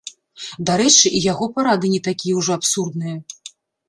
Дарэчы, 0.69 1.11
і 1.19 1.19
яго 1.31 1.45
парады 1.57 1.91
не 1.95 1.99
такія 2.07 2.39
ўжо 2.39 2.51
абсурдныя. 2.59 3.15